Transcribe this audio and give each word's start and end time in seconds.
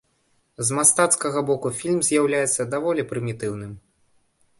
З 0.69 0.77
мастацкага 0.77 1.43
боку 1.49 1.71
фільм 1.81 1.99
з'яўляецца 2.07 2.67
даволі 2.73 3.07
прымітыўным. 3.13 3.77